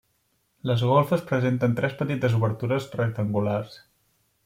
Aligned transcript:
Les 0.69 0.83
golfes 0.91 1.27
presenten 1.33 1.77
tres 1.81 1.95
petites 2.01 2.39
obertures 2.41 2.91
rectangulars. 3.03 3.81